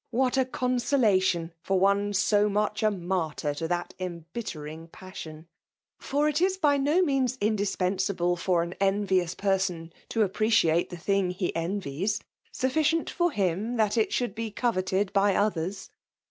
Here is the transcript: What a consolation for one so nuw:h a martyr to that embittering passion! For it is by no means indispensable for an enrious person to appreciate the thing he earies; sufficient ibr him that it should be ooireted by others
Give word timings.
What 0.09 0.35
a 0.35 0.45
consolation 0.45 1.53
for 1.61 1.79
one 1.79 2.13
so 2.15 2.49
nuw:h 2.49 2.81
a 2.81 2.89
martyr 2.89 3.53
to 3.53 3.67
that 3.67 3.93
embittering 3.99 4.87
passion! 4.87 5.47
For 5.99 6.27
it 6.27 6.41
is 6.41 6.57
by 6.57 6.77
no 6.77 7.03
means 7.03 7.37
indispensable 7.39 8.35
for 8.35 8.63
an 8.63 8.73
enrious 8.81 9.35
person 9.37 9.93
to 10.09 10.23
appreciate 10.23 10.89
the 10.89 10.97
thing 10.97 11.29
he 11.29 11.51
earies; 11.51 12.19
sufficient 12.51 13.13
ibr 13.15 13.31
him 13.31 13.75
that 13.77 13.95
it 13.95 14.11
should 14.11 14.33
be 14.33 14.49
ooireted 14.51 15.13
by 15.13 15.35
others 15.35 15.91